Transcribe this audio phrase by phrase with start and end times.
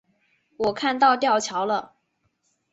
[0.57, 1.93] 我看到吊桥了